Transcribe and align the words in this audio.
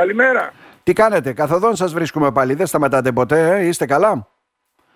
Καλημέρα. 0.00 0.52
Τι 0.82 0.92
κάνετε, 0.92 1.32
καθοδόν 1.32 1.76
σας 1.76 1.92
βρίσκουμε 1.92 2.32
πάλι, 2.32 2.54
δεν 2.54 2.66
σταματάτε 2.66 3.12
ποτέ, 3.12 3.56
ε; 3.56 3.64
είστε 3.66 3.86
καλά; 3.86 4.28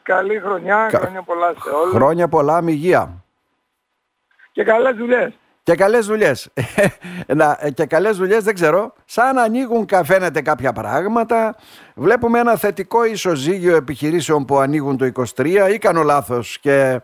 Καλή 0.02 0.40
χρονιά, 0.44 0.86
Κα- 0.90 0.98
χρόνια 0.98 1.22
πολλά 1.22 1.52
σε 1.62 1.70
όλους. 1.70 1.94
Χρόνια 1.94 2.28
πολλά, 2.28 2.62
με 2.62 2.70
υγεία. 2.70 3.24
Και 4.52 4.64
καλές 4.64 4.94
δουλειές. 4.96 5.32
Και 5.62 5.74
καλές 5.74 6.06
δουλειές. 6.06 6.48
Να, 7.26 7.56
ε, 7.60 7.70
και 7.70 7.86
καλές 7.86 8.16
δουλειές 8.16 8.44
δεν 8.44 8.54
ξέρω, 8.54 8.92
σαν 9.04 9.34
να 9.34 9.42
ανοίγουν 9.42 9.86
κα- 9.86 10.04
φαίνεται 10.04 10.42
κάποια 10.42 10.72
πράγματα. 10.72 11.56
Βλέπουμε 11.94 12.38
ένα 12.38 12.56
θετικό 12.56 13.04
ισοζύγιο 13.04 13.76
επιχειρήσεων 13.76 14.44
που 14.44 14.58
ανοίγουν 14.58 14.96
το 14.96 15.04
23 15.04 15.68
ή 15.72 15.78
κάνω 15.78 16.02
λάθος 16.02 16.58
και 16.58 17.00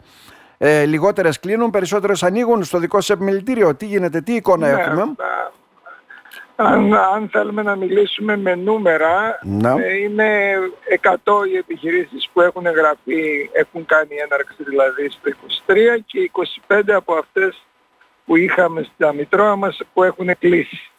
ε, 0.59 0.85
λιγότερες 0.85 1.41
κλείνουν, 1.41 1.71
περισσότερες 1.71 2.23
ανοίγουν 2.23 2.65
στο 2.65 2.79
δικό 2.79 3.01
σας 3.01 3.11
επιμελητήριο. 3.17 3.75
Τι 3.75 3.87
γίνεται, 3.87 4.21
τι 4.21 4.35
εικόνα 4.35 4.67
Ναι, 4.67 4.81
έχουμε; 4.81 5.03
α, 5.03 5.46
αν, 6.57 6.95
αν 6.95 7.29
θέλουμε 7.33 7.63
να 7.63 7.77
μιλήσουμε 7.77 8.37
με 8.37 8.55
νούμερα, 8.55 9.39
Ναι. 9.43 9.69
ε, 9.71 9.97
είναι 9.97 10.55
100 11.03 11.47
οι 11.53 11.57
επιχειρήσεις 11.57 12.29
που 12.33 12.41
έχουν 12.41 12.67
εγγραφεί, 12.67 13.51
έχουν 13.53 13.87
κάνει 13.87 14.15
έναρξη 14.25 14.57
δηλαδή 14.65 15.09
στο 15.11 15.31
23 15.67 15.99
και 16.07 16.31
25 16.69 16.81
από 16.87 17.15
αυτές 17.15 17.63
που 18.25 18.37
είχαμε 18.37 18.87
στα 18.95 19.13
Μητρώα 19.13 19.57
μας 19.57 19.81
που 19.93 20.03
έχουν 20.03 20.39
κλείσει. 20.39 20.91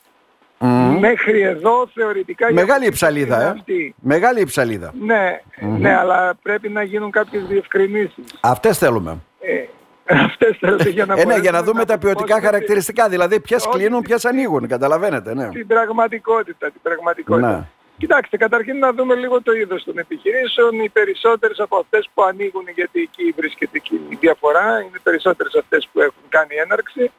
Μμμ. 0.59 0.99
Μέχρι 0.99 1.41
εδώ 1.41 1.87
θεωρητικά... 1.93 2.49
η 2.49 2.53
Μεγάλη 2.53 2.87
αποστολή 2.87 2.91
ψαλίδα, 2.91 3.35
είναι 3.35 3.43
ε. 3.45 3.49
αυτή. 3.49 3.95
Μεγάλη 3.99 4.43
ψαλίδα. 4.45 4.93
Ναι, 4.99 5.41
ναι, 5.59 5.95
αλλά 5.97 6.35
πρέπει 6.41 6.69
να 6.69 6.83
γίνουν 6.83 7.11
κάποιες 7.11 7.43
διευκρινήσεις. 7.45 8.25
Αυτές 8.41 8.77
θέλουμε. 8.77 9.17
Ε, 9.39 9.63
αυτές 10.09 10.57
θέλετε 10.59 10.89
για 10.89 11.05
να 11.05 11.13
Ε, 11.13 11.15
ναι, 11.15 11.21
για 11.21 11.31
μπορέσουμε 11.33 11.51
να 11.57 11.63
δούμε 11.63 11.85
τα 11.85 11.97
ποιοτικά 11.97 12.13
αποτυπώσουμε 12.13 12.45
χαρακτηριστικά. 12.45 13.09
Δηλαδή, 13.09 13.39
ποιες 13.39 13.65
Όχι, 13.65 13.77
κλείνουν, 13.77 14.01
τη- 14.01 14.07
ποιε 14.07 14.29
ανοίγουν. 14.29 14.67
Καταλαβαίνετε, 14.67 15.33
ναι. 15.33 15.49
Την 15.49 15.67
πραγματικότητα, 15.67 16.71
την 16.71 16.81
πραγματικότητα. 16.81 17.49
Ναι. 17.57 17.63
Κοιτάξτε, 17.97 18.37
καταρχήν 18.37 18.77
να 18.77 18.93
δούμε 18.93 19.15
λίγο 19.15 19.41
το 19.41 19.51
είδος 19.53 19.83
των 19.83 19.97
επιχειρήσεων. 19.97 20.79
Οι 20.79 20.89
περισσότερες 20.89 21.59
από 21.59 21.77
αυτές 21.77 22.09
που 22.13 22.23
ανοίγουν, 22.23 22.63
γιατί 22.75 23.01
εκεί 23.01 23.33
βρίσκεται 23.37 23.79
και 23.79 23.95
η 24.09 24.17
διαφορά, 24.19 24.79
είναι 24.81 24.99
περισσότερες 25.03 25.55
αυτές 25.55 25.89
που 25.93 25.99
έχουν 26.01 26.23
κάνει 26.29 26.55
έναρξη, 26.55 27.11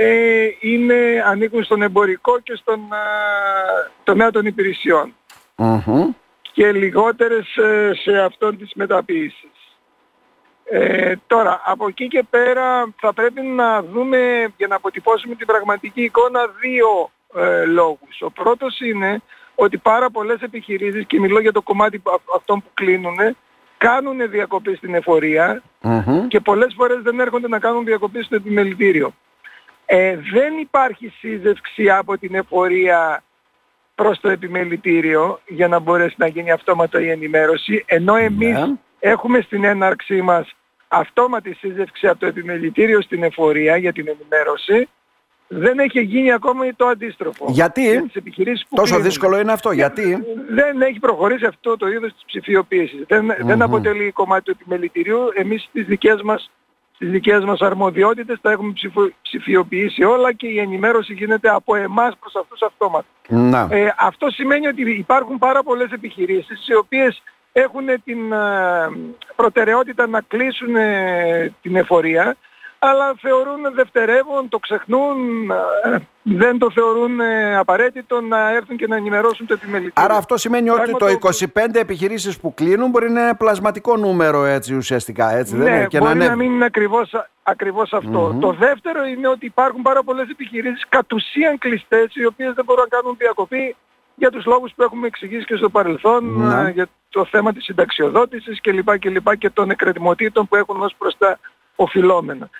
ε, 0.00 0.46
είναι, 0.60 1.22
ανήκουν 1.26 1.64
στον 1.64 1.82
εμπορικό 1.82 2.40
και 2.40 2.54
στον 2.56 2.80
α, 2.92 2.98
τομέα 4.04 4.30
των 4.30 4.46
υπηρεσιών 4.46 5.14
Μμμ. 5.56 6.10
και 6.52 6.72
λιγότερες 6.72 7.56
ε, 7.56 7.90
σε 8.02 8.18
αυτόν 8.18 8.58
της 8.58 8.70
μεταποίησης. 8.74 9.50
Ε, 10.70 11.14
τώρα, 11.26 11.60
από 11.64 11.86
εκεί 11.88 12.08
και 12.08 12.24
πέρα 12.30 12.94
θα 13.00 13.12
πρέπει 13.12 13.40
να 13.40 13.82
δούμε, 13.82 14.46
για 14.56 14.66
να 14.66 14.76
αποτυπώσουμε 14.76 15.34
την 15.34 15.46
πραγματική 15.46 16.02
εικόνα, 16.02 16.40
δύο 16.60 17.10
ε, 17.36 17.64
λόγους. 17.64 18.20
Ο 18.20 18.30
πρώτος 18.30 18.80
είναι 18.80 19.20
ότι 19.54 19.78
πάρα 19.78 20.10
πολλές 20.10 20.40
επιχειρήσεις, 20.40 21.06
και 21.06 21.20
μιλώ 21.20 21.40
για 21.40 21.52
το 21.52 21.62
κομμάτι 21.62 21.98
που- 21.98 22.10
αυ- 22.10 22.34
αυτών 22.36 22.60
που 22.60 22.68
κλείνουν, 22.74 23.16
κάνουν 23.78 24.30
διακοπές 24.30 24.76
στην 24.76 24.94
εφορία 24.94 25.62
Μμμ. 25.80 26.26
και 26.28 26.40
πολλές 26.40 26.72
φορές 26.76 26.98
δεν 27.02 27.20
έρχονται 27.20 27.48
να 27.48 27.58
κάνουν 27.58 27.84
διακοπές 27.84 28.24
στο 28.24 28.34
επιμελητήριο. 28.34 29.14
Ε, 29.86 30.16
δεν 30.32 30.58
υπάρχει 30.58 31.12
σύζευξη 31.18 31.90
από 31.90 32.18
την 32.18 32.34
εφορία 32.34 33.22
προς 33.94 34.20
το 34.20 34.28
επιμελητήριο 34.28 35.40
για 35.46 35.68
να 35.68 35.78
μπορέσει 35.78 36.14
να 36.18 36.26
γίνει 36.26 36.50
αυτόματα 36.50 37.00
η 37.00 37.10
ενημέρωση, 37.10 37.84
ενώ 37.86 38.16
εμείς 38.16 38.58
Ναι. 38.58 38.72
Έχουμε 39.06 39.40
στην 39.40 39.64
έναρξή 39.64 40.22
μας 40.22 40.54
αυτόματη 40.88 41.54
σύζευξη 41.54 42.06
από 42.08 42.18
το 42.18 42.26
επιμελητήριο 42.26 43.00
στην 43.02 43.22
εφορία 43.22 43.76
για 43.76 43.92
την 43.92 44.08
ενημέρωση, 44.08 44.88
δεν 45.48 45.78
έχει 45.78 46.00
γίνει 46.00 46.32
ακόμα 46.32 46.64
το 46.76 46.86
αντίστροφο. 46.86 47.46
Γιατί; 47.48 47.82
Για 47.90 48.02
τις 48.02 48.14
επιχειρήσεις 48.14 48.66
που 48.68 48.74
Τόσο 48.76 48.86
κλείνουν. 48.92 49.08
δύσκολο 49.08 49.38
είναι 49.40 49.52
αυτό. 49.52 49.72
Γιατί; 49.72 50.24
Δεν 50.50 50.82
έχει 50.82 50.98
προχωρήσει 50.98 51.46
αυτό 51.46 51.76
το 51.76 51.88
είδος 51.88 52.12
της 52.12 52.22
ψηφιοποίησης. 52.26 53.04
Δεν, 53.08 53.34
δεν 53.40 53.62
αποτελεί 53.62 54.10
κομμάτι 54.12 54.42
του 54.44 54.50
επιμελητηρίου. 54.60 55.18
Εμείς 55.34 55.62
στις 55.62 55.84
δικές 55.86 56.22
μας, 56.22 56.50
στις 56.94 57.10
δικές 57.10 57.44
μας 57.44 57.60
αρμοδιότητες 57.60 58.38
τα 58.40 58.50
έχουμε 58.50 58.72
ψηφο- 58.72 59.12
ψηφιοποιήσει 59.22 60.04
όλα 60.04 60.32
και 60.32 60.46
η 60.46 60.58
ενημέρωση 60.58 61.12
γίνεται 61.12 61.48
από 61.48 61.74
εμάς 61.76 62.16
προς 62.20 62.34
αυτούς 62.34 62.62
αυτόματα. 62.62 63.06
Να. 63.28 63.68
Ε, 63.70 63.94
αυτό 63.98 64.30
σημαίνει 64.30 64.66
ότι 64.66 64.90
υπάρχουν 64.90 65.38
πάρα 65.38 65.62
πολλές 65.62 65.90
επιχειρήσεις 65.90 66.68
οι 66.68 66.74
οποίες 66.74 67.22
έχουν 67.56 67.86
την 68.04 68.32
ε, 68.32 68.38
προτεραιότητα 69.36 70.06
να 70.06 70.20
κλείσουν 70.20 70.76
ε, 70.76 71.52
την 71.62 71.76
εφορία 71.76 72.36
αλλά 72.78 73.14
θεωρούν 73.20 73.74
δευτερεύον, 73.74 74.48
το 74.48 74.58
ξεχνούν, 74.58 75.50
ε, 75.84 75.96
δεν 76.22 76.58
το 76.58 76.70
θεωρούν 76.70 77.20
ε, 77.20 77.56
απαραίτητο 77.56 78.20
να 78.20 78.50
έρθουν 78.50 78.76
και 78.76 78.86
να 78.86 78.96
ενημερώσουν 78.96 79.46
το 79.46 79.52
επιμελητήριο. 79.52 80.04
Άρα 80.04 80.16
αυτό 80.16 80.36
σημαίνει 80.36 80.70
ότι 80.70 80.90
Πράγμα 80.90 80.98
το 80.98 81.18
το- 81.18 81.46
25 81.54 81.80
επιχειρήσεις 81.80 82.40
που 82.40 82.54
κλείνουν 82.54 82.90
μπορεί 82.90 83.10
να 83.10 83.20
είναι 83.22 83.34
πλασματικό 83.34 83.96
νούμερο 83.96 84.44
έτσι 84.44 84.74
ουσιαστικά. 84.74 85.30
Έτσι, 85.30 85.56
δεν 85.56 85.70
ναι, 85.70 85.76
είναι, 85.76 85.86
και 85.86 85.98
μπορεί 85.98 86.18
να, 86.18 86.24
ανέβει. 86.24 86.38
μην 86.42 86.52
είναι 86.52 86.64
ακριβώς, 86.64 87.14
ακριβώς 87.42 87.92
αυτό. 87.92 88.36
Το 88.40 88.52
δεύτερο 88.52 89.04
είναι 89.04 89.28
ότι 89.28 89.46
υπάρχουν 89.46 89.82
πάρα 89.82 90.02
πολλές 90.02 90.28
επιχειρήσεις 90.28 90.84
κατ' 90.88 91.12
ουσίαν 91.12 91.58
κλειστές, 91.58 92.14
οι 92.14 92.24
οποίες 92.26 92.52
δεν 92.54 92.64
μπορούν 92.64 92.86
να 92.90 92.96
κάνουν 92.96 93.14
διακοπή 93.18 93.76
για 94.14 94.30
τους 94.30 94.44
λόγους 94.44 94.72
που 94.76 94.82
έχουμε 94.82 95.06
εξηγήσει 95.06 95.44
και 95.44 95.56
στο 95.56 95.70
παρελθόν, 95.70 96.24
Ναι. 96.24 96.68
ε, 96.68 96.70
για 96.70 96.86
το 97.08 97.24
θέμα 97.24 97.52
της 97.52 97.64
συνταξιοδότησης 97.64 98.60
κλπ. 98.60 98.98
Και, 98.98 99.10
λοιπά 99.10 99.36
και 99.36 99.50
των 99.50 99.70
εκκρεμωτήτων 99.70 100.48
που 100.48 100.56
έχουν 100.56 100.82
ως 100.82 100.94
προς 100.98 101.16
τα 101.18 101.38
οφειλόμενα. 101.76 102.50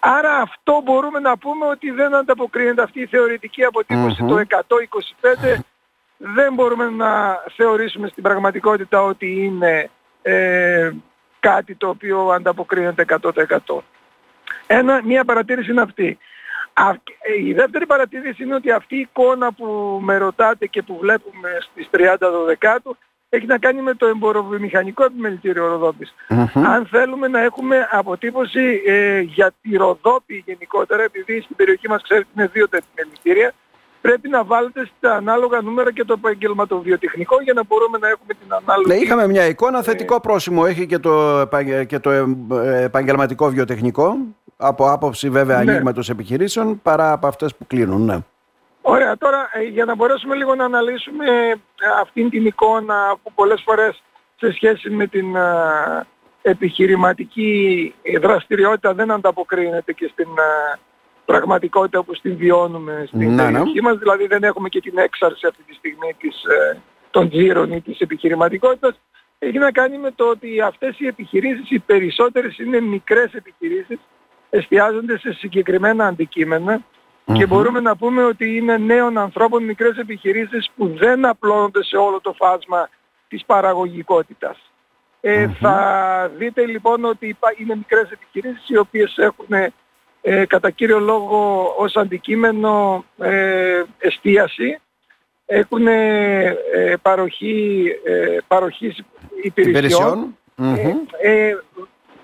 Άρα 0.00 0.36
αυτό 0.36 0.80
μπορούμε 0.84 1.18
να 1.18 1.38
πούμε 1.38 1.66
ότι 1.66 1.90
δεν 1.90 2.14
ανταποκρίνεται 2.14 2.82
αυτή 2.82 3.00
η 3.00 3.06
θεωρητική 3.06 3.64
αποτύπωση. 3.64 4.22
Μμμ. 4.22 4.28
Το 4.28 4.38
125 4.38 5.58
δεν 6.16 6.54
μπορούμε 6.54 6.90
να 6.90 7.38
θεωρήσουμε 7.56 8.08
στην 8.08 8.22
πραγματικότητα 8.22 9.02
ότι 9.02 9.44
είναι 9.44 9.90
ε, 10.22 10.90
κάτι 11.40 11.74
το 11.74 11.88
οποίο 11.88 12.28
ανταποκρίνεται 12.28 13.04
100%. 13.22 13.32
Ένα, 14.66 15.00
μία 15.04 15.24
παρατήρηση 15.24 15.70
είναι 15.70 15.80
αυτή. 15.80 16.18
Α, 16.72 16.90
ε, 16.90 17.46
η 17.46 17.52
δεύτερη 17.52 17.86
παρατήρηση 17.86 18.42
είναι 18.42 18.54
ότι 18.54 18.70
αυτή 18.70 18.96
η 18.96 19.00
εικόνα 19.00 19.52
που 19.52 19.98
με 20.02 20.16
ρωτάτε 20.16 20.66
και 20.66 20.82
που 20.82 20.98
βλέπουμε 21.00 21.48
στις 21.60 21.88
30 21.90 22.16
Δεκάτου 22.46 22.96
έχει 23.28 23.46
να 23.46 23.58
κάνει 23.58 23.82
με 23.82 23.94
το 23.94 24.06
εμποροβιομηχανικό 24.06 25.04
επιμελητήριο 25.04 25.66
Ροδόπης. 25.66 26.14
Μμμ. 26.28 26.66
Αν 26.66 26.86
θέλουμε 26.86 27.28
να 27.28 27.40
έχουμε 27.40 27.88
αποτύπωση 27.90 28.82
ε, 28.86 29.20
για 29.20 29.52
τη 29.62 29.76
Ροδόπη 29.76 30.42
γενικότερα, 30.46 31.02
επειδή 31.02 31.40
στην 31.40 31.56
περιοχή 31.56 31.88
μας 31.88 32.02
ξέρετε 32.02 32.26
είναι 32.36 32.50
δύο 32.52 32.68
τα 32.68 32.76
επιμελητήρια, 32.76 33.54
πρέπει 34.00 34.28
να 34.28 34.44
βάλετε 34.44 34.90
στα 34.96 35.16
ανάλογα 35.16 35.60
νούμερα 35.60 35.92
και 35.92 36.04
το 36.04 36.12
επαγγελματοβιοτεχνικό 36.12 37.42
για 37.42 37.52
να 37.52 37.64
μπορούμε 37.64 37.98
να 37.98 38.08
έχουμε 38.08 38.34
την 38.34 38.54
ανάλογη... 38.54 38.88
Ναι, 38.88 38.94
είχαμε 38.94 39.26
μια 39.26 39.46
εικόνα, 39.46 39.82
θετικό 39.82 40.20
πρόσημο 40.20 40.64
έχει 40.66 40.86
και 40.86 40.98
το, 40.98 41.38
επαγγε- 41.38 41.86
και 41.86 41.98
το 41.98 42.10
ε, 42.10 42.24
ε, 42.52 42.82
επαγγελματικό 42.82 43.48
βιοτεχνικό, 43.48 44.16
από 44.62 44.90
άποψη 44.90 45.30
βέβαια 45.30 45.62
Ναι. 45.64 45.70
ανοίγματος 45.70 46.08
επιχειρήσεων, 46.08 46.82
παρά 46.82 47.12
από 47.12 47.26
αυτές 47.26 47.54
που 47.56 47.66
κλείνουν. 47.66 48.04
Ναι. 48.04 48.18
Ωραία, 48.82 49.16
τώρα 49.18 49.48
ε, 49.52 49.62
για 49.62 49.84
να 49.84 49.94
μπορέσουμε 49.94 50.34
λίγο 50.34 50.54
να 50.54 50.64
αναλύσουμε 50.64 51.26
ε, 51.26 51.54
αυτήν 52.00 52.30
την 52.30 52.46
εικόνα 52.46 53.16
που 53.22 53.32
πολλές 53.34 53.62
φορές 53.64 54.02
σε 54.36 54.52
σχέση 54.52 54.90
με 54.90 55.06
την 55.06 55.36
ε, 55.36 56.06
επιχειρηματική 56.42 57.94
ε, 58.02 58.18
δραστηριότητα 58.18 58.94
δεν 58.94 59.10
ανταποκρίνεται 59.10 59.92
και 59.92 60.08
στην 60.12 60.28
ε, 60.38 60.78
πραγματικότητα 61.24 62.02
που 62.02 62.12
την 62.22 62.36
βιώνουμε 62.36 63.04
στην 63.06 63.18
Ναι, 63.34 63.42
ναι. 63.44 63.52
περιοχή 63.52 63.80
μας, 63.82 63.96
δηλαδή 63.98 64.26
δεν 64.26 64.42
έχουμε 64.42 64.68
και 64.68 64.80
την 64.80 64.98
έξαρση 64.98 65.46
αυτή 65.46 65.62
τη 65.62 65.74
στιγμή 65.74 66.14
της, 66.18 66.44
ε, 66.44 66.76
των 67.10 67.30
τζίρων 67.30 67.72
ή 67.72 67.80
της 67.80 67.98
επιχειρηματικότητας, 68.00 69.00
έχει 69.38 69.58
να 69.58 69.70
κάνει 69.72 69.98
με 69.98 70.10
το 70.10 70.24
ότι 70.28 70.60
αυτές 70.60 71.00
οι 71.00 71.06
επιχειρήσεις, 71.06 71.70
οι 71.70 71.78
περισσότερες 71.78 72.58
είναι 72.58 72.80
μικρές 72.80 73.32
επιχειρήσεις, 73.34 73.98
εστιάζονται 74.54 75.18
σε 75.18 75.32
συγκεκριμένα 75.32 76.06
αντικείμενα 76.06 76.80
και 77.32 77.46
μπορούμε 77.46 77.80
να 77.80 77.96
πούμε 77.96 78.24
ότι 78.24 78.56
είναι 78.56 78.76
νέων 78.76 79.18
ανθρώπων 79.18 79.64
μικρές 79.64 79.96
επιχειρήσεις 79.96 80.70
που 80.76 80.88
δεν 80.96 81.24
απλώνονται 81.24 81.84
σε 81.84 81.96
όλο 81.96 82.20
το 82.20 82.32
φάσμα 82.32 82.88
της 83.28 83.44
παραγωγικότητας. 83.44 84.70
Ε, 85.20 85.48
Θα 85.60 86.30
δείτε 86.36 86.66
λοιπόν 86.66 87.04
ότι 87.04 87.28
υπά- 87.28 87.58
είναι 87.60 87.76
μικρές 87.76 88.10
επιχειρήσεις 88.10 88.68
οι 88.68 88.76
οποίες 88.76 89.14
έχουν 89.16 89.46
ε, 90.20 90.46
κατά 90.46 90.70
κύριο 90.70 90.98
λόγο 90.98 91.64
ως 91.78 91.96
αντικείμενο 91.96 93.04
ε, 93.18 93.82
εστίαση, 93.98 94.78
έχουν 95.46 95.86
ε, 95.86 96.56
παροχή, 97.02 97.86
ε, 98.04 98.36
παροχής 98.46 99.02
υπηρεσιών 99.42 99.74
Υπηρεσιών. 99.76 100.36
Μμμ. 100.56 100.98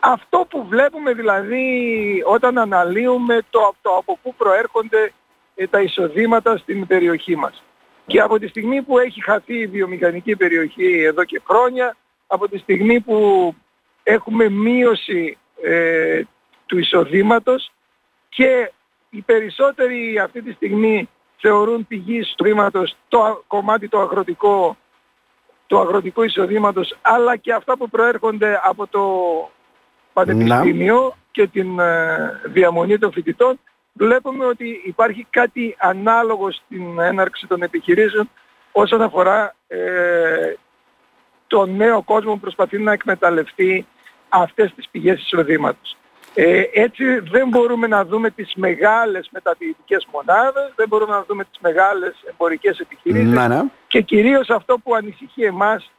Ε, 0.00 0.06
ε, 0.06 0.12
αυτό 0.12 0.46
που 0.50 0.66
βλέπουμε 0.68 1.12
δηλαδή 1.12 2.22
όταν 2.26 2.58
αναλύουμε 2.58 3.38
το, 3.50 3.74
το 3.82 3.96
από 3.96 4.18
πού 4.22 4.34
προέρχονται 4.34 5.12
ε, 5.54 5.66
τα 5.66 5.80
εισοδήματα 5.80 6.56
στην 6.56 6.86
περιοχή 6.86 7.36
μας. 7.36 7.62
Και 8.06 8.20
από 8.20 8.38
τη 8.38 8.46
στιγμή 8.46 8.82
που 8.82 8.98
έχει 8.98 9.22
χαθεί 9.22 9.58
η 9.58 9.66
βιομηχανική 9.66 10.36
περιοχή 10.36 11.02
εδώ 11.02 11.24
και 11.24 11.42
χρόνια, 11.48 11.96
από 12.26 12.48
τη 12.48 12.58
στιγμή 12.58 13.00
που 13.00 13.54
έχουμε 14.02 14.48
μείωση 14.48 15.38
ε, 15.62 16.22
του 16.66 16.78
εισοδήματος 16.78 17.72
και 18.28 18.72
οι 19.10 19.20
περισσότεροι 19.20 20.18
αυτή 20.18 20.42
τη 20.42 20.52
στιγμή 20.52 21.08
θεωρούν 21.36 21.86
πηγή 21.86 22.18
εισοδήματος 22.18 22.96
το 23.08 23.44
κομμάτι 23.46 23.88
το 23.88 24.00
αγροτικό, 24.00 24.76
το 25.66 25.80
αγροτικό 25.80 26.22
εισοδήματος, 26.22 26.96
αλλά 27.02 27.36
και 27.36 27.52
αυτά 27.52 27.76
που 27.76 27.88
προέρχονται 27.88 28.60
από 28.62 28.86
το 28.86 29.02
πανεπιστήμιο 30.24 31.14
και 31.30 31.46
την 31.46 31.78
ε, 31.78 32.40
διαμονή 32.44 32.98
των 32.98 33.12
φοιτητών, 33.12 33.60
βλέπουμε 33.92 34.44
ότι 34.44 34.82
υπάρχει 34.84 35.26
κάτι 35.30 35.76
ανάλογο 35.78 36.52
στην 36.52 36.98
έναρξη 37.00 37.46
των 37.46 37.62
επιχειρήσεων 37.62 38.30
όσον 38.72 39.02
αφορά 39.02 39.54
ε, 39.66 40.54
το 41.46 41.66
νέο 41.66 42.02
κόσμο 42.02 42.32
που 42.32 42.40
προσπαθεί 42.40 42.78
να 42.78 42.92
εκμεταλλευτεί 42.92 43.86
αυτές 44.28 44.72
τις 44.74 44.88
πηγές 44.90 45.20
εισοδήματος. 45.20 45.96
Ε, 46.34 46.62
έτσι 46.72 47.18
δεν 47.18 47.48
μπορούμε 47.48 47.86
να 47.86 48.04
δούμε 48.04 48.30
τις 48.30 48.52
μεγάλες 48.56 49.28
μεταποιητικές 49.32 50.06
μονάδες, 50.12 50.72
δεν 50.76 50.88
μπορούμε 50.88 51.12
να 51.12 51.24
δούμε 51.28 51.44
τις 51.44 51.58
μεγάλες 51.60 52.14
εμπορικές 52.30 52.78
επιχειρήσεις 52.78 53.32
Ναι, 53.32 53.48
ναι. 53.48 53.62
και 53.86 54.00
κυρίως 54.00 54.50
αυτό 54.50 54.78
που 54.78 54.94
ανησυχεί 54.94 55.42
εμάς 55.42 55.90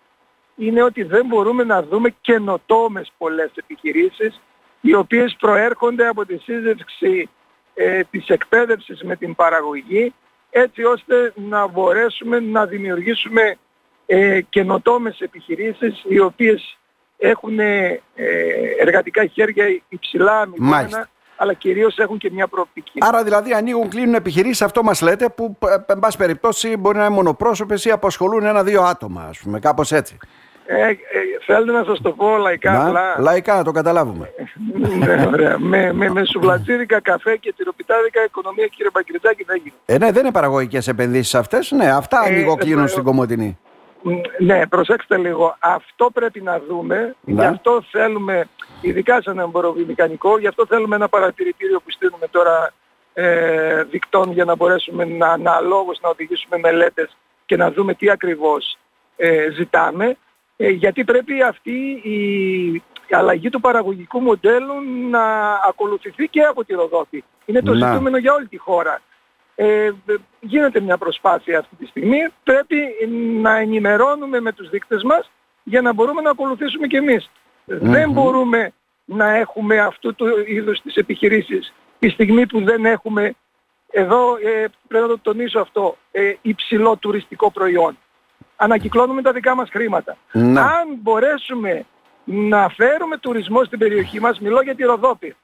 είναι 0.60 0.84
ότι 0.84 1.04
δεν 1.04 1.26
μπορούμε 1.26 1.64
να 1.64 1.84
δούμε 1.84 2.16
καινοτόμες 2.22 3.12
πολλές 3.18 3.52
επιχειρήσεις 3.56 4.42
οι 4.82 4.94
οποίες 4.94 5.36
προέρχονται 5.40 6.08
από 6.08 6.26
τη 6.26 6.38
σύζευξη 6.38 7.30
ε, 7.74 8.02
της 8.12 8.28
εκπαίδευσης 8.28 9.04
με 9.04 9.16
την 9.16 9.36
παραγωγή 9.36 10.14
έτσι 10.50 10.84
ώστε 10.84 11.34
να 11.36 11.68
μπορέσουμε 11.68 12.40
να 12.40 12.66
δημιουργήσουμε 12.66 13.58
ε, 14.06 14.42
καινοτόμες 14.42 15.20
επιχειρήσεις 15.20 16.04
οι 16.08 16.20
οποίες 16.20 16.78
έχουν 17.18 17.60
ε, 17.60 18.02
εργατικά 18.80 19.26
χέρια 19.26 19.82
υψηλά 19.90 20.34
Μάλιστα. 20.34 20.68
αμοιβόμενα 20.76 21.10
αλλά 21.42 21.54
κυρίως 21.54 21.98
έχουν 21.98 22.18
και 22.18 22.32
μια 22.32 22.48
προοπτική. 22.48 23.00
Άρα 23.00 23.24
δηλαδή 23.24 23.54
ανοίγουν, 23.54 23.90
κλείνουν 23.90 24.14
επιχειρήσεις, 24.14 24.62
αυτό 24.62 24.84
μας 24.84 25.02
λέτε, 25.02 25.30
που 25.30 25.58
ε, 25.68 25.94
εν 25.94 26.00
πάση 26.00 26.18
περιπτώσει 26.18 26.78
μπορεί 26.78 26.98
να 26.98 27.06
είναι 27.06 27.14
μονοπρόσωπες 27.14 27.86
ή 27.86 27.92
απασχολούν 27.92 28.46
ένα-δύο 28.46 28.84
άτομα, 28.84 29.22
ας 29.22 29.40
πούμε, 29.40 29.60
κάπως 29.60 29.92
έτσι. 29.92 30.18
Ε, 30.72 30.90
ε, 30.90 30.96
θέλετε 31.46 31.72
να 31.72 31.84
σας 31.84 32.02
το 32.02 32.12
πω 32.12 32.38
λαϊκά 32.38 32.72
Να, 32.72 32.86
απλά. 32.86 33.16
λαϊκά 33.20 33.56
να 33.56 33.64
το 33.64 33.72
καταλάβουμε. 33.72 34.30
ναι, 34.98 35.26
ωραία. 35.28 35.60
με, 35.60 35.94
με, 35.94 36.10
με 36.10 36.26
σουβλατζίδικα, 36.26 37.02
καφέ 37.02 37.38
και 37.38 37.54
τυροπιτάδικα 37.58 38.24
οικονομία 38.24 38.68
κύριε 38.68 38.92
Μπακριτζάκη 38.94 39.44
δεν 39.44 39.58
γίνεται. 39.58 39.82
Ε, 39.86 39.98
ναι, 39.98 40.12
δεν 40.12 40.24
είναι 40.24 40.32
παραγωγικές 40.32 40.88
επενδύσεις 40.88 41.36
αυτές. 41.36 41.72
Ναι, 41.72 41.92
αυτά 41.92 42.22
Ε, 42.26 42.28
ανοίγω 42.28 42.52
ε, 42.52 42.56
κλείνουν 42.56 42.84
ε, 42.84 42.88
στην 42.88 43.04
Κομωτινή. 43.04 43.58
Μ, 44.02 44.10
Ναι, 44.38 44.68
προσέξτε 44.68 45.18
λίγο. 45.18 45.56
Αυτό 45.60 46.10
πρέπει 46.14 46.42
να 46.42 46.62
δούμε. 46.68 47.16
Ναι. 47.22 47.34
Γι' 47.42 47.48
αυτό 47.48 47.84
θέλουμε, 47.92 48.48
ειδικά 48.82 49.22
σαν 49.22 49.40
εμποροβιομηχανικό, 49.40 50.38
γι' 50.40 50.48
αυτό 50.48 50.66
θέλουμε 50.66 50.96
ένα 50.96 51.08
παρατηρητήριο 51.10 51.80
που 51.80 51.92
στείλουμε 51.92 52.28
τώρα 52.32 52.72
ε, 53.14 53.84
δικτών 53.84 54.32
για 54.32 54.46
να 54.46 54.56
μπορέσουμε 54.56 55.06
να 55.06 55.28
αναλόγως 55.28 56.00
να 56.02 56.10
οδηγήσουμε 56.10 56.58
μελέτες 56.58 57.18
και 57.46 57.56
να 57.56 57.72
δούμε 57.72 57.94
τι 57.94 58.10
ακριβώς 58.10 58.78
ε, 59.16 59.50
ζητάμε. 59.52 60.18
Ε, 60.62 60.70
γιατί 60.70 61.04
πρέπει 61.04 61.42
αυτή 61.42 62.00
η, 62.04 62.74
η 63.08 63.16
αλλαγή 63.16 63.50
του 63.50 63.60
παραγωγικού 63.60 64.20
μοντέλου 64.20 64.74
να 65.10 65.54
ακολουθηθεί 65.68 66.28
και 66.28 66.42
από 66.42 66.66
τη 66.66 66.74
Ροδότη. 66.74 67.24
Είναι 67.46 67.62
το 67.62 67.74
Να. 67.74 67.92
ζητούμενο 67.92 68.18
για 68.18 68.34
όλη 68.34 68.48
τη 68.48 68.58
χώρα. 68.58 69.02
Ε, 69.56 69.92
γίνεται 70.40 70.80
μια 70.80 70.98
προσπάθεια 70.98 71.60
αυτή 71.60 71.76
τη 71.76 71.86
στιγμή. 71.86 72.18
Πρέπει 72.44 72.78
να 73.42 73.58
ενημερώνουμε 73.58 74.40
με 74.40 74.52
τους 74.52 74.70
δείκτες 74.70 75.04
μας 75.04 75.32
για 75.64 75.82
να 75.82 75.94
μπορούμε 75.94 76.22
να 76.22 76.30
ακολουθήσουμε 76.30 76.88
κι 76.88 76.96
εμείς. 76.96 77.30
Δεν 77.66 78.12
μπορούμε 78.12 78.72
να 79.06 79.36
έχουμε 79.36 79.80
αυτού 79.80 80.16
του 80.16 80.26
είδους 80.48 80.82
τις 80.82 80.96
επιχειρήσεις 80.96 81.74
τη 82.00 82.10
στιγμή 82.10 82.48
που 82.48 82.64
δεν 82.64 82.86
έχουμε, 82.86 83.34
εδώ 83.92 84.36
ε, 84.36 84.66
πρέπει 84.88 85.08
να 85.08 85.10
το 85.10 85.20
τονίσω 85.20 85.60
αυτό, 85.60 85.98
ε, 86.12 86.34
υψηλό 86.42 86.98
τουριστικό 86.98 87.52
προϊόν. 87.52 87.98
Ανακυκλώνουμε 88.62 89.22
τα 89.22 89.32
δικά 89.32 89.56
μας 89.56 89.70
χρήματα. 89.70 90.18
Ναι. 90.32 90.60
Αν 90.60 90.88
μπορέσουμε 91.02 91.86
να 92.24 92.70
φέρουμε 92.70 93.18
τουρισμό 93.18 93.64
στην 93.64 93.80
περιοχή 93.80 94.20
μας, 94.20 94.40
μιλώ 94.40 94.62
για 94.62 94.76
τη 94.76 94.84
Ροδόπη, 94.84 95.36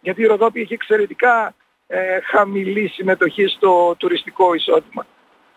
γιατί 0.00 0.22
η 0.22 0.26
Ροδόπη 0.26 0.60
έχει 0.60 0.72
εξαιρετικά 0.72 1.54
ε, 1.86 2.20
χαμηλή 2.20 2.88
συμμετοχή 2.88 3.46
στο 3.46 3.94
τουριστικό 3.98 4.54
εισόδημα. 4.54 5.06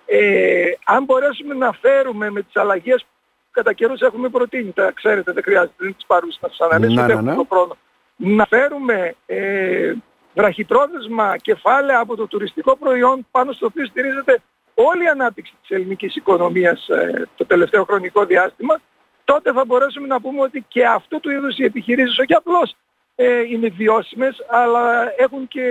Ε, 0.06 0.72
αν 0.86 1.04
μπορέσουμε 1.04 1.54
να 1.54 1.72
φέρουμε 1.72 2.30
με 2.30 2.42
τις 2.42 2.56
αλλαγές 2.56 3.02
που 3.02 3.10
κατά 3.52 3.74
καιρούς 3.74 4.00
έχουμε 4.00 4.30
προτείνει, 4.30 4.72
τα 4.72 4.92
ξέρετε, 4.92 5.32
δεν 5.32 5.44
χρειάζεται, 5.44 5.74
δεν 5.78 5.96
τις 5.96 6.06
παρούσεις 6.06 6.42
να 6.42 6.50
τις 6.50 6.60
αναλύσω, 6.60 6.94
Ναι, 6.94 7.02
δεν 7.02 7.08
ναι, 7.08 7.14
έχουμε 7.14 7.32
ναι. 7.32 7.38
το 7.38 7.46
χρόνο. 7.50 7.78
Να 8.16 8.46
φέρουμε 8.46 9.16
ε, 9.26 9.94
βραχυπρόθεσμα 10.34 11.38
κεφάλαια 11.38 12.00
από 12.00 12.16
το 12.16 12.28
τουριστικό 12.28 12.76
προϊόν 12.78 13.28
πάνω 13.32 13.52
στο 13.52 13.66
οποίο 13.66 13.86
στηρίζεται 13.86 14.42
όλη 14.74 15.04
η 15.04 15.08
ανάπτυξη 15.08 15.54
της 15.62 15.70
ελληνικής 15.70 16.16
οικονομίας 16.16 16.88
ε, 16.88 17.28
το 17.36 17.46
τελευταίο 17.46 17.84
χρονικό 17.84 18.26
διάστημα, 18.26 18.82
τότε 19.24 19.52
θα 19.52 19.66
μπορέσουμε 19.66 20.08
να 20.08 20.22
πούμε 20.22 20.42
ότι 20.42 20.66
και 20.68 20.86
αυτού 20.86 21.20
του 21.20 21.30
είδους 21.30 21.58
οι 21.58 21.64
επιχειρήσεις 21.64 22.20
όχι 22.20 22.34
απλώς 22.34 22.76
ε, 23.16 23.40
είναι 23.40 23.68
βιώσιμες, 23.68 24.46
αλλά 24.50 25.14
έχουν 25.18 25.48
και 25.48 25.62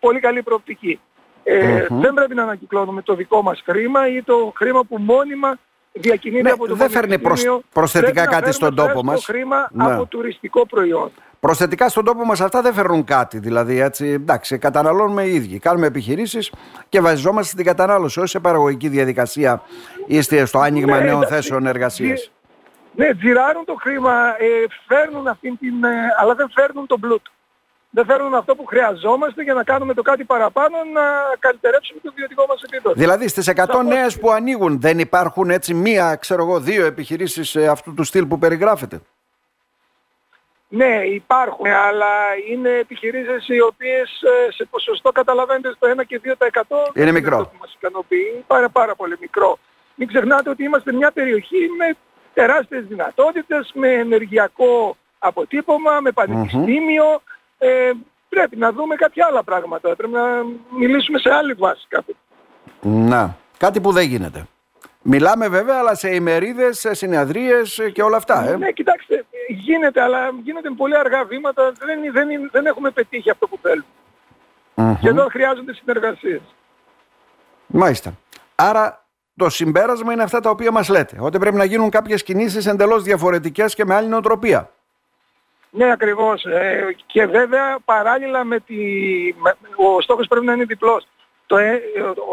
πολύ 0.00 0.20
καλή 0.20 0.42
προοπτική. 0.42 1.00
Ε, 1.42 1.86
Μμμ. 1.90 2.00
Δεν 2.00 2.14
πρέπει 2.14 2.34
να 2.34 2.42
ανακυκλώνουμε 2.42 3.02
το 3.02 3.14
δικό 3.14 3.42
μας 3.42 3.62
χρήμα 3.64 4.08
ή 4.08 4.22
το 4.22 4.52
χρήμα 4.56 4.84
που 4.84 4.98
μόνιμα 4.98 5.58
διακινείται 6.00 6.42
Ναι, 6.42 6.50
από 6.50 6.66
το 6.66 6.74
δεν 6.74 6.90
φέρνει 6.90 7.08
προσ- 7.08 7.22
Πανεπιστήμιο. 7.22 7.62
προσθετικά 7.72 8.12
Πρέπει 8.12 8.28
να 8.34 8.40
κάτι 8.40 8.52
στον 8.52 8.74
φέρουμε 8.74 8.88
τόπο 8.92 9.00
φρέσκο 9.08 9.12
μας. 9.12 9.24
χρήμα 9.24 9.68
Ναι. 9.72 9.92
από 9.94 10.06
τουριστικό 10.06 10.66
προϊόν. 10.66 11.10
Προσθετικά 11.40 11.88
στον 11.88 12.04
τόπο 12.04 12.24
μας 12.24 12.40
αυτά 12.40 12.62
δεν 12.62 12.72
φέρνουν 12.72 13.04
κάτι. 13.04 13.38
Δηλαδή, 13.38 13.80
έτσι, 13.80 14.06
εντάξει, 14.06 14.58
καταναλώνουμε 14.58 15.22
οι 15.22 15.34
ίδιοι. 15.34 15.58
Κάνουμε 15.58 15.86
επιχειρήσεις 15.86 16.52
και 16.88 17.00
βασιζόμαστε 17.00 17.52
στην 17.52 17.64
κατανάλωση, 17.64 18.18
όχι 18.20 18.28
σε 18.28 18.38
παραγωγική 18.40 18.88
διαδικασία 18.88 19.62
ή 20.06 20.22
στη- 20.22 20.46
στο 20.46 20.58
άνοιγμα 20.58 20.96
Ναι, 20.98 21.04
νέων 21.04 21.16
εντάξει. 21.16 21.34
θέσεων 21.34 21.66
εργασίας. 21.66 22.30
Ναι, 22.94 23.14
τζιράρουν 23.14 23.64
το 23.64 23.74
χρήμα, 23.80 24.12
ε, 24.38 24.46
φέρνουν 24.86 25.26
αυτήν 25.28 25.58
την, 25.58 25.84
ε, 25.84 25.88
αλλά 26.20 26.34
δεν 26.34 26.50
φέρνουν 26.54 26.86
τον 26.86 27.00
πλούτ. 27.00 27.22
Δεν 27.98 28.06
φέρνουν 28.06 28.34
αυτό 28.34 28.54
που 28.54 28.64
χρειαζόμαστε 28.64 29.42
για 29.42 29.54
να 29.54 29.64
κάνουμε 29.64 29.94
το 29.94 30.02
κάτι 30.02 30.24
παραπάνω 30.24 30.76
να 30.92 31.02
καλυτερέψουμε 31.38 32.00
το 32.02 32.12
βιωτικό 32.14 32.44
μας 32.48 32.62
επίπεδο. 32.62 32.94
Δηλαδή 32.94 33.28
στις 33.28 33.48
100 33.48 33.54
Σαφώς. 33.56 33.84
νέες 33.84 34.18
που 34.18 34.30
ανοίγουν 34.30 34.80
δεν 34.80 34.98
υπάρχουν 34.98 35.50
έτσι 35.50 35.74
μία, 35.74 36.16
ξέρω 36.16 36.42
εγώ, 36.42 36.60
δύο 36.60 36.84
επιχειρήσεις 36.86 37.54
ε, 37.54 37.66
αυτού 37.68 37.94
του 37.94 38.04
στυλ 38.04 38.26
που 38.26 38.38
περιγράφεται; 38.38 39.00
Ναι, 40.68 41.02
υπάρχουν, 41.04 41.66
αλλά 41.66 42.12
είναι 42.50 42.68
επιχειρήσεις 42.68 43.48
οι 43.48 43.60
οποίες 43.60 44.22
ε, 44.22 44.52
σε 44.52 44.64
ποσοστό 44.70 45.12
καταλαβαίνετε 45.12 45.72
στο 45.76 45.88
1 45.98 46.04
και 46.06 46.20
2% 46.24 46.62
δεν 46.94 47.12
μικρό. 47.12 47.36
αυτό 47.36 47.48
που 47.48 47.56
μας 47.60 47.74
ικανοποιεί. 47.74 48.30
Είναι 48.34 48.44
πάρα, 48.46 48.68
πάρα 48.68 48.94
πολύ 48.94 49.16
μικρό. 49.20 49.58
Μην 49.94 50.08
ξεχνάτε 50.08 50.50
ότι 50.50 50.62
είμαστε 50.64 50.92
μια 50.92 51.10
περιοχή 51.10 51.68
με 51.78 51.96
τεράστιες 52.34 52.84
δυνατότητες, 52.84 53.70
με 53.74 53.88
ενεργειακό 53.92 54.96
αποτύπωμα, 55.18 56.00
με 56.00 56.10
πανεπιστήμιο. 56.10 57.20
Ε, 57.58 57.90
πρέπει 58.28 58.56
να 58.56 58.72
δούμε 58.72 58.94
κάποια 58.94 59.26
άλλα 59.30 59.42
πράγματα. 59.42 59.96
Πρέπει 59.96 60.12
να 60.12 60.22
μιλήσουμε 60.78 61.18
σε 61.18 61.30
άλλη 61.32 61.52
βάση 61.52 61.86
κάποτε. 61.88 62.18
Να, 62.80 63.36
κάτι 63.58 63.80
που 63.80 63.92
δεν 63.92 64.06
γίνεται. 64.06 64.46
Μιλάμε 65.02 65.48
βέβαια, 65.48 65.78
αλλά 65.78 65.94
σε 65.94 66.14
ημερίδες, 66.14 66.78
σε 66.78 66.94
συνεδρίες 66.94 67.78
ε, 67.78 67.90
και 67.90 68.02
όλα 68.02 68.16
αυτά. 68.16 68.48
Ε. 68.48 68.56
Ναι, 68.56 68.70
κοιτάξτε, 68.70 69.24
γίνεται, 69.48 70.02
αλλά 70.02 70.30
γίνονται 70.42 70.70
με 70.70 70.76
πολύ 70.76 70.96
αργά 70.96 71.24
βήματα. 71.24 71.72
Δεν, 71.78 72.12
δεν, 72.12 72.28
δεν 72.52 72.66
έχουμε 72.66 72.90
πετύχει 72.90 73.30
αυτό 73.30 73.48
που 73.48 73.58
θέλουμε. 73.62 73.84
Μμμ. 74.74 74.96
Και 75.00 75.08
εδώ 75.08 75.26
χρειάζονται 75.30 75.74
συνεργασίες. 75.74 76.40
Μάλιστα. 77.66 78.18
Άρα 78.54 79.06
το 79.36 79.48
συμπέρασμα 79.48 80.12
είναι 80.12 80.22
αυτά 80.22 80.40
τα 80.40 80.50
οποία 80.50 80.70
μας 80.70 80.88
λέτε. 80.88 81.16
Ότι 81.20 81.38
πρέπει 81.38 81.56
να 81.56 81.64
γίνουν 81.64 81.90
κάποιες 81.90 82.22
κινήσεις 82.22 82.66
εντελώς 82.66 83.02
διαφορετικές 83.02 83.74
και 83.74 83.84
με 83.84 83.94
άλλη 83.94 84.08
νοοτροπία. 84.08 84.70
Ναι, 85.70 85.90
ακριβώς. 85.92 86.44
Ε, 86.44 86.96
και 87.06 87.26
βέβαια 87.26 87.78
παράλληλα 87.84 88.44
με 88.44 88.60
τη... 88.60 88.74
με- 89.38 89.56
ο 89.76 90.00
στόχος 90.00 90.26
πρέπει 90.26 90.46
να 90.46 90.52
είναι 90.52 90.64
διπλός. 90.64 91.06
Το, 91.46 91.56
ε, 91.56 91.80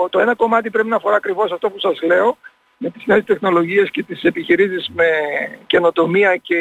ο- 0.04 0.10
το 0.10 0.20
ένα 0.20 0.36
κομμάτι 0.36 0.70
πρέπει 0.70 0.88
να 0.88 0.96
αφορά 0.96 1.16
ακριβώς 1.16 1.52
αυτό 1.52 1.70
που 1.70 1.80
σας 1.80 2.02
λέω, 2.02 2.38
με 2.78 2.90
τις 2.90 3.06
νέες 3.06 3.24
τεχνολογίες 3.24 3.92
και 3.92 4.04
τις 4.04 4.24
επιχειρήσεις 4.24 4.90
με 4.94 5.08
καινοτομία 5.68 6.36
και 6.36 6.60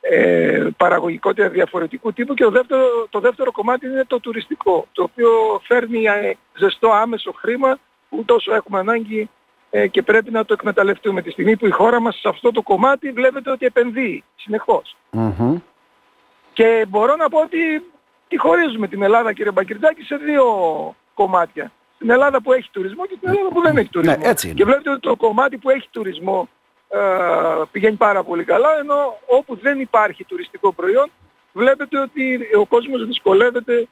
ε, 0.00 0.68
παραγωγικότητα 0.76 1.48
διαφορετικού 1.48 2.12
τύπου 2.12 2.34
και 2.34 2.44
το 2.44 2.50
δεύτερο, 2.50 3.06
το 3.10 3.20
δεύτερο 3.20 3.52
κομμάτι 3.52 3.86
είναι 3.86 4.04
το 4.06 4.20
τουριστικό, 4.20 4.86
το 4.92 5.02
οποίο 5.02 5.30
φέρνει 5.62 6.04
ε, 6.04 6.32
ζεστό 6.58 6.90
άμεσο 6.90 7.32
χρήμα 7.32 7.78
που 8.08 8.24
τόσο 8.24 8.54
έχουμε 8.54 8.78
ανάγκη 8.78 9.30
ε, 9.70 9.86
και 9.86 10.02
πρέπει 10.02 10.30
να 10.30 10.44
το 10.44 10.52
εκμεταλλευτούμε. 10.52 11.22
Τη 11.22 11.30
στιγμή 11.30 11.56
που 11.56 11.66
η 11.66 11.70
χώρα 11.70 12.00
μας 12.00 12.14
σε 12.20 12.28
αυτό 12.28 12.50
το 12.50 12.62
κομμάτι 12.62 13.10
βλέπετε 13.12 13.50
ότι 13.50 13.66
επενδύει 13.66 14.24
συνεχώς. 14.36 14.96
Μμμ. 15.10 15.56
Και 16.54 16.86
μπορώ 16.88 17.16
να 17.16 17.28
πω 17.28 17.40
ότι 17.40 17.58
τη 18.28 18.36
χωρίζουμε 18.38 18.88
την 18.88 19.02
Ελλάδα 19.02 19.32
κύριε 19.32 19.52
Μπακυρτάκη 19.52 20.02
σε 20.02 20.16
δύο 20.16 20.44
κομμάτια. 21.14 21.72
Την 21.98 22.10
Ελλάδα 22.10 22.42
που 22.42 22.52
έχει 22.52 22.68
τουρισμό 22.70 23.06
και 23.06 23.16
την 23.20 23.28
Ελλάδα 23.28 23.48
που 23.48 23.60
δεν 23.60 23.76
έχει 23.76 23.88
τουρισμό. 23.88 24.16
Ναι, 24.16 24.28
έτσι 24.28 24.46
είναι. 24.46 24.56
Και 24.56 24.64
βλέπετε 24.64 24.90
ότι 24.90 25.00
το 25.00 25.16
κομμάτι 25.16 25.56
που 25.58 25.70
έχει 25.70 25.88
τουρισμό 25.90 26.48
ε, 26.88 26.98
πηγαίνει 27.70 27.96
πάρα 27.96 28.22
πολύ 28.22 28.44
καλά, 28.44 28.68
ενώ 28.78 29.18
όπου 29.26 29.56
δεν 29.56 29.80
υπάρχει 29.80 30.24
τουριστικό 30.24 30.72
προϊόν 30.72 31.10
βλέπετε 31.52 32.00
ότι 32.00 32.38
ο 32.58 32.66
κόσμος 32.66 33.06
δυσκολεύεται 33.06 33.88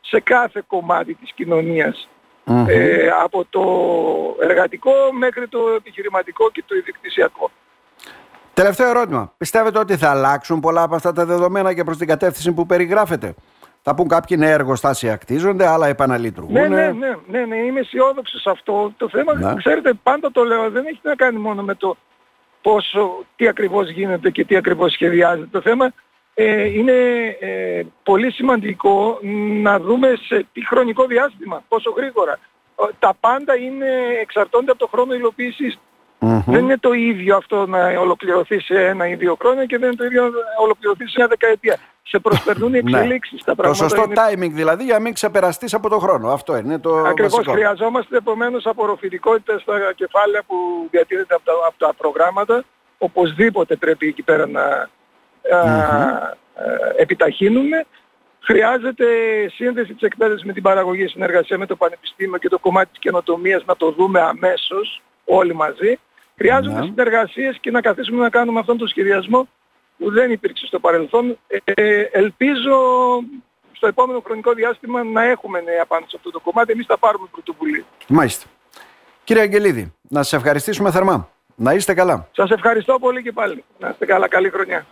σε 0.00 0.20
κάθε 0.20 0.62
κομμάτι 0.66 1.14
της 1.14 1.32
κοινωνιας 1.32 2.08
Ε, 2.68 3.08
από 3.22 3.46
το 3.50 3.64
εργατικό 4.40 4.92
μέχρι 5.12 5.48
το 5.48 5.68
επιχειρηματικό 5.76 6.50
και 6.50 6.62
το 6.66 6.74
ιδιοκτησιακό. 6.74 7.50
Τελευταίο 8.54 8.88
ερώτημα. 8.88 9.32
Πιστεύετε 9.36 9.78
ότι 9.78 9.96
θα 9.96 10.10
αλλάξουν 10.10 10.60
πολλά 10.60 10.82
από 10.82 10.94
αυτά 10.94 11.12
τα 11.12 11.24
δεδομένα 11.24 11.74
και 11.74 11.84
προς 11.84 11.96
την 11.96 12.06
κατεύθυνση 12.06 12.52
που 12.52 12.66
περιγράφετε; 12.66 13.34
Θα 13.82 13.94
πούν 13.94 14.08
κάποιοι 14.08 14.36
ναι, 14.40 14.50
εργοστάσια 14.50 15.12
ακτίζονται, 15.12 15.66
άλλα 15.66 15.86
επαναλειτουργούν. 15.86 16.52
Ναι, 16.52 16.68
ναι, 16.68 16.92
ναι, 16.92 17.16
ναι, 17.26 17.44
ναι, 17.44 17.56
είμαι 17.56 17.80
αισιόδοξο 17.80 18.38
σε 18.38 18.50
αυτό. 18.50 18.92
Το 18.96 19.08
θέμα, 19.08 19.34
ναι. 19.34 19.54
ξέρετε, 19.54 19.92
πάντα 20.02 20.30
το 20.32 20.44
λέω, 20.44 20.70
δεν 20.70 20.86
έχει 20.86 21.00
να 21.02 21.14
κάνει 21.14 21.38
μόνο 21.38 21.62
με 21.62 21.74
το 21.74 21.96
πόσο, 22.62 23.24
τι 23.36 23.48
ακριβώς 23.48 23.90
γίνεται 23.90 24.30
και 24.30 24.44
τι 24.44 24.56
ακριβώς 24.56 24.92
σχεδιάζεται. 24.92 25.48
Το 25.50 25.60
θέμα 25.60 25.92
ε, 26.34 26.64
είναι 26.64 26.92
ε, 27.40 27.82
πολύ 28.02 28.30
σημαντικό 28.32 29.18
να 29.62 29.78
δούμε 29.78 30.14
σε 30.26 30.46
τι 30.52 30.66
χρονικό 30.66 31.06
διάστημα, 31.06 31.62
πόσο 31.68 31.90
γρήγορα. 31.96 32.38
Τα 32.98 33.14
πάντα 33.20 33.56
είναι, 33.56 33.86
εξαρτώνται 34.20 34.70
από 34.70 34.80
το 34.80 34.86
χρόνο 34.86 35.14
υλοποίησης 35.14 35.78
δεν 36.20 36.64
είναι 36.64 36.78
το 36.78 36.92
ίδιο 36.92 37.36
αυτό 37.36 37.66
να 37.66 38.00
ολοκληρωθεί 38.00 38.60
σε 38.60 38.86
ένα 38.86 39.08
ή 39.08 39.14
δύο 39.14 39.36
χρόνια 39.40 39.64
και 39.64 39.78
δεν 39.78 39.86
είναι 39.86 39.96
το 39.96 40.04
ίδιο 40.04 40.22
να 40.22 40.62
ολοκληρωθεί 40.62 41.06
σε 41.06 41.12
μια 41.16 41.26
δεκαετία. 41.26 41.76
Σε 42.02 42.18
προσπερνούν 42.18 42.74
οι 42.74 42.82
ναι. 42.82 42.90
εξελίξεις. 42.90 43.44
τα 43.44 43.54
πράγματα 43.54 43.84
το 43.84 43.88
σωστό 43.88 44.02
είναι... 44.02 44.46
timing 44.48 44.52
δηλαδή 44.54 44.84
για 44.84 44.94
να 44.94 45.00
μην 45.00 45.12
ξεπεραστείς 45.12 45.74
από 45.74 45.88
τον 45.88 46.00
χρόνο. 46.00 46.30
Αυτό 46.30 46.56
είναι 46.56 46.78
το 46.78 46.96
Ακριβώς 46.96 47.34
βασικό. 47.34 47.52
χρειαζόμαστε 47.52 48.16
επομένως 48.16 48.66
απορροφητικότητα 48.66 49.58
στα 49.58 49.92
κεφάλαια 49.94 50.42
που 50.46 50.56
διατηρείται 50.90 51.34
από 51.34 51.44
τα, 51.44 51.52
από 51.66 51.78
τα 51.78 51.94
προγράμματα. 51.94 52.64
Οπωσδήποτε 52.98 53.76
πρέπει 53.76 54.06
εκεί 54.06 54.22
πέρα 54.22 54.46
να 54.46 54.88
mm-hmm. 55.42 56.36
επιταχύνουμε. 56.96 57.86
Χρειάζεται 58.40 59.06
σύνδεση 59.54 59.92
της 59.92 60.02
εκπαίδευσης 60.02 60.46
με 60.46 60.52
την 60.52 60.62
παραγωγή, 60.62 61.06
συνεργασία 61.06 61.58
με 61.58 61.66
το 61.66 61.76
Πανεπιστήμιο 61.76 62.38
και 62.38 62.48
το 62.48 62.58
κομμάτι 62.58 62.90
της 62.90 62.98
καινοτομίας 62.98 63.64
να 63.66 63.76
το 63.76 63.90
δούμε 63.90 64.20
αμέσως 64.20 65.02
όλοι 65.24 65.54
μαζί. 65.54 65.98
Χρειάζονται 66.40 66.80
ναι. 66.80 66.86
συνεργασίες 66.86 67.56
και 67.60 67.70
να 67.70 67.80
καθίσουμε 67.80 68.22
να 68.22 68.30
κάνουμε 68.30 68.58
αυτόν 68.60 68.78
τον 68.78 68.88
σχεδιασμό 68.88 69.48
που 69.98 70.10
δεν 70.10 70.30
υπήρξε 70.30 70.66
στο 70.66 70.78
παρελθόν. 70.78 71.38
Ε, 71.64 72.02
ελπίζω 72.12 72.76
στο 73.72 73.86
επόμενο 73.86 74.20
χρονικό 74.24 74.52
διάστημα 74.52 75.04
να 75.04 75.22
έχουμε 75.22 75.60
νέα 75.60 75.84
πάνω 75.86 76.04
σε 76.08 76.16
αυτό 76.16 76.30
το 76.30 76.40
κομμάτι. 76.40 76.72
Εμείς 76.72 76.86
θα 76.86 76.98
πάρουμε 76.98 77.26
πρωτοβουλία. 77.30 77.84
Μάλιστα. 78.08 78.46
Κύριε 79.24 79.42
Αγγελίδη, 79.42 79.92
να 80.08 80.22
σας 80.22 80.32
ευχαριστήσουμε 80.32 80.90
θερμά. 80.90 81.28
Να 81.54 81.72
είστε 81.72 81.94
καλά. 81.94 82.28
Σας 82.32 82.50
ευχαριστώ 82.50 82.98
πολύ 82.98 83.22
και 83.22 83.32
πάλι. 83.32 83.64
Να 83.78 83.88
είστε 83.88 84.06
καλά. 84.06 84.28
Καλή 84.28 84.50
χρονιά. 84.50 84.86